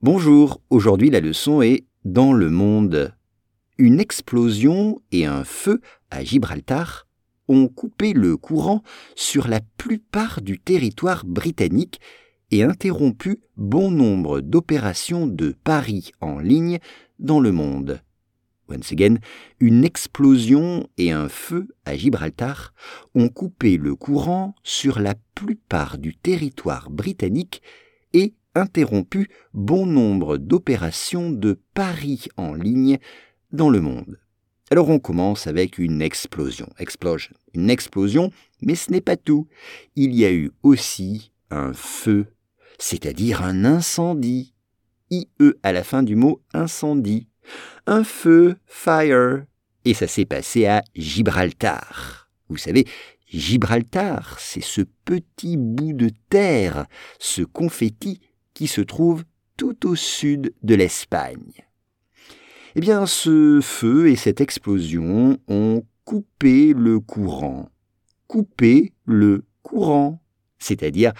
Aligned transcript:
Bonjour, 0.00 0.62
aujourd'hui 0.70 1.10
la 1.10 1.18
leçon 1.18 1.60
est 1.60 1.84
Dans 2.04 2.32
le 2.32 2.50
monde. 2.50 3.16
Une 3.78 3.98
explosion 3.98 5.02
et 5.10 5.26
un 5.26 5.42
feu 5.42 5.80
à 6.12 6.22
Gibraltar 6.22 7.08
ont 7.48 7.66
coupé 7.66 8.12
le 8.12 8.36
courant 8.36 8.84
sur 9.16 9.48
la 9.48 9.58
plupart 9.76 10.40
du 10.40 10.60
territoire 10.60 11.24
britannique 11.24 12.00
et 12.52 12.62
interrompu 12.62 13.40
bon 13.56 13.90
nombre 13.90 14.40
d'opérations 14.40 15.26
de 15.26 15.56
paris 15.64 16.12
en 16.20 16.38
ligne 16.38 16.78
dans 17.18 17.40
le 17.40 17.50
monde. 17.50 18.00
Once 18.68 18.92
again, 18.92 19.16
une 19.58 19.84
explosion 19.84 20.86
et 20.96 21.10
un 21.10 21.28
feu 21.28 21.66
à 21.84 21.96
Gibraltar 21.96 22.72
ont 23.16 23.28
coupé 23.28 23.76
le 23.76 23.96
courant 23.96 24.54
sur 24.62 25.00
la 25.00 25.16
plupart 25.34 25.98
du 25.98 26.14
territoire 26.14 26.88
britannique 26.88 27.62
et 28.12 28.34
interrompu 28.54 29.28
bon 29.54 29.86
nombre 29.86 30.36
d'opérations 30.36 31.30
de 31.30 31.60
paris 31.74 32.26
en 32.36 32.54
ligne 32.54 32.98
dans 33.52 33.70
le 33.70 33.80
monde. 33.80 34.18
Alors 34.70 34.90
on 34.90 34.98
commence 34.98 35.46
avec 35.46 35.78
une 35.78 36.02
explosion. 36.02 36.68
Explosion. 36.78 37.34
Une 37.54 37.70
explosion, 37.70 38.30
mais 38.60 38.74
ce 38.74 38.90
n'est 38.90 39.00
pas 39.00 39.16
tout. 39.16 39.48
Il 39.96 40.14
y 40.14 40.24
a 40.24 40.32
eu 40.32 40.50
aussi 40.62 41.32
un 41.50 41.72
feu, 41.72 42.26
c'est-à-dire 42.78 43.42
un 43.42 43.64
incendie. 43.64 44.54
IE 45.10 45.26
à 45.62 45.72
la 45.72 45.84
fin 45.84 46.02
du 46.02 46.16
mot 46.16 46.42
incendie. 46.52 47.28
Un 47.86 48.04
feu, 48.04 48.56
fire. 48.66 49.44
Et 49.86 49.94
ça 49.94 50.06
s'est 50.06 50.26
passé 50.26 50.66
à 50.66 50.84
Gibraltar. 50.94 52.30
Vous 52.50 52.58
savez, 52.58 52.86
Gibraltar, 53.26 54.38
c'est 54.38 54.62
ce 54.62 54.82
petit 55.04 55.56
bout 55.56 55.94
de 55.94 56.10
terre, 56.28 56.86
ce 57.18 57.42
confetti 57.42 58.20
qui 58.58 58.66
se 58.66 58.80
trouve 58.80 59.22
tout 59.56 59.86
au 59.86 59.94
sud 59.94 60.52
de 60.64 60.74
l'Espagne. 60.74 61.64
Eh 62.74 62.80
bien, 62.80 63.06
ce 63.06 63.60
feu 63.62 64.08
et 64.08 64.16
cette 64.16 64.40
explosion 64.40 65.38
ont 65.46 65.84
coupé 66.04 66.72
le 66.72 66.98
courant. 66.98 67.70
Coupé 68.26 68.94
le 69.04 69.44
courant, 69.62 70.20
c'est-à-dire 70.58 71.12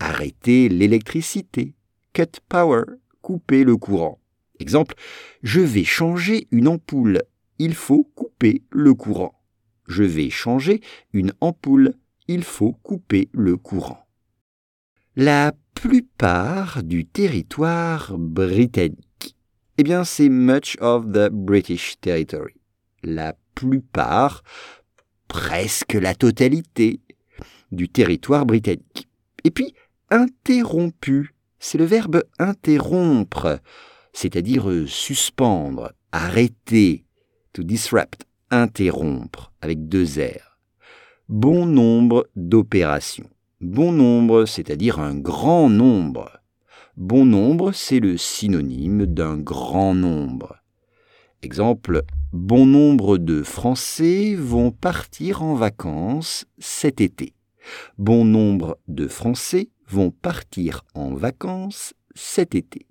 arrêter 0.00 0.70
l'électricité. 0.70 1.74
Cut 2.14 2.40
power, 2.48 2.84
couper 3.20 3.62
le 3.62 3.76
courant. 3.76 4.18
Exemple, 4.58 4.94
je 5.42 5.60
vais 5.60 5.84
changer 5.84 6.48
une 6.50 6.66
ampoule. 6.66 7.20
Il 7.58 7.74
faut 7.74 8.04
couper 8.14 8.62
le 8.70 8.94
courant. 8.94 9.38
Je 9.86 10.02
vais 10.02 10.30
changer 10.30 10.80
une 11.12 11.34
ampoule. 11.42 11.92
Il 12.26 12.42
faut 12.42 12.72
couper 12.72 13.28
le 13.32 13.58
courant. 13.58 14.06
La 15.14 15.52
plupart 15.76 16.82
du 16.82 17.04
territoire 17.04 18.16
britannique. 18.18 19.36
Eh 19.78 19.82
bien, 19.82 20.04
c'est 20.04 20.30
much 20.30 20.76
of 20.80 21.12
the 21.12 21.28
British 21.30 22.00
territory. 22.00 22.54
La 23.04 23.36
plupart, 23.54 24.42
presque 25.28 25.92
la 25.92 26.14
totalité 26.14 27.00
du 27.70 27.88
territoire 27.88 28.46
britannique. 28.46 29.08
Et 29.44 29.50
puis, 29.50 29.74
interrompu, 30.10 31.34
c'est 31.58 31.78
le 31.78 31.84
verbe 31.84 32.24
interrompre, 32.38 33.60
c'est-à-dire 34.12 34.88
suspendre, 34.88 35.92
arrêter, 36.10 37.04
to 37.52 37.62
disrupt, 37.62 38.26
interrompre, 38.50 39.52
avec 39.60 39.88
deux 39.88 40.18
R. 40.18 40.58
Bon 41.28 41.66
nombre 41.66 42.28
d'opérations. 42.34 43.28
Bon 43.62 43.90
nombre, 43.90 44.44
c'est-à-dire 44.44 45.00
un 45.00 45.14
grand 45.14 45.70
nombre. 45.70 46.42
Bon 46.98 47.24
nombre, 47.24 47.72
c'est 47.72 48.00
le 48.00 48.18
synonyme 48.18 49.06
d'un 49.06 49.38
grand 49.38 49.94
nombre. 49.94 50.56
Exemple, 51.40 52.02
bon 52.34 52.66
nombre 52.66 53.16
de 53.16 53.42
Français 53.42 54.34
vont 54.34 54.72
partir 54.72 55.42
en 55.42 55.54
vacances 55.54 56.44
cet 56.58 57.00
été. 57.00 57.32
Bon 57.96 58.26
nombre 58.26 58.78
de 58.88 59.08
Français 59.08 59.70
vont 59.88 60.10
partir 60.10 60.84
en 60.94 61.14
vacances 61.14 61.94
cet 62.14 62.54
été. 62.54 62.86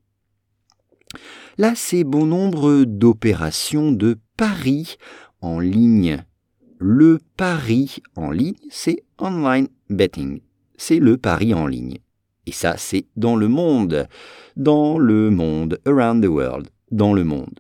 Là, 1.60 1.74
c'est 1.76 2.04
bon 2.04 2.26
nombre 2.26 2.86
d'opérations 2.86 3.92
de 3.92 4.18
paris 4.36 4.98
en 5.42 5.60
ligne. 5.60 6.26
Le 6.80 7.20
pari 7.38 8.02
en 8.16 8.32
ligne, 8.32 8.56
c'est 8.72 9.04
online 9.20 9.68
betting 9.92 10.42
c'est 10.78 11.00
le 11.00 11.18
pari 11.18 11.54
en 11.54 11.68
ligne. 11.68 11.98
Et 12.46 12.52
ça, 12.52 12.78
c'est 12.78 13.06
dans 13.16 13.36
le 13.36 13.48
monde. 13.48 14.08
Dans 14.56 14.98
le 14.98 15.30
monde, 15.30 15.80
around 15.86 16.24
the 16.24 16.28
world, 16.28 16.70
dans 16.92 17.14
le 17.14 17.24
monde. 17.24 17.60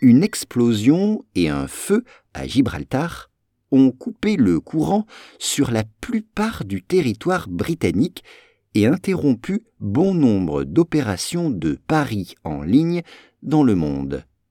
Une 0.00 0.22
explosion 0.22 1.24
et 1.34 1.48
un 1.48 1.66
feu 1.66 2.04
à 2.32 2.46
Gibraltar 2.46 3.30
ont 3.70 3.90
coupé 3.90 4.36
le 4.36 4.60
courant 4.60 5.06
sur 5.38 5.70
la 5.70 5.84
plupart 6.00 6.64
du 6.64 6.82
territoire 6.82 7.48
britannique 7.48 8.22
et 8.74 8.86
interrompu 8.86 9.64
bon 9.80 10.14
nombre 10.14 10.64
d'opérations 10.64 11.50
de 11.50 11.78
paris 11.86 12.34
en 12.44 12.62
ligne 12.62 13.02
dans 13.42 13.64
le 13.64 13.74
monde. 13.74 14.24